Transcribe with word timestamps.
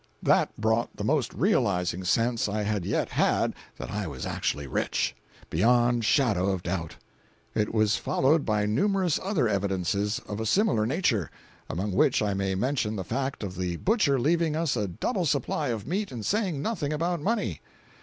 That 0.23 0.49
brought 0.59 0.95
the 0.95 1.03
most 1.03 1.31
realizing 1.31 2.03
sense 2.05 2.49
I 2.49 2.63
had 2.63 2.85
yet 2.85 3.09
had 3.09 3.53
that 3.77 3.91
I 3.91 4.07
was 4.07 4.25
actually 4.25 4.65
rich, 4.65 5.15
beyond 5.51 6.05
shadow 6.05 6.47
of 6.49 6.63
doubt. 6.63 6.95
It 7.53 7.71
was 7.71 7.97
followed 7.97 8.43
by 8.43 8.65
numerous 8.65 9.19
other 9.21 9.47
evidences 9.47 10.17
of 10.27 10.39
a 10.39 10.47
similar 10.47 10.87
nature—among 10.87 11.91
which 11.91 12.19
I 12.23 12.33
may 12.33 12.55
mention 12.55 12.95
the 12.95 13.03
fact 13.03 13.43
of 13.43 13.55
the 13.55 13.75
butcher 13.75 14.19
leaving 14.19 14.55
us 14.55 14.75
a 14.75 14.87
double 14.87 15.27
supply 15.27 15.67
of 15.67 15.85
meat 15.85 16.11
and 16.11 16.25
saying 16.25 16.63
nothing 16.63 16.91
about 16.91 17.21
money. 17.21 17.61